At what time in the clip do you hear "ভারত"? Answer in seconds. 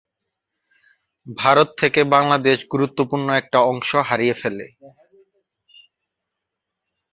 1.27-1.69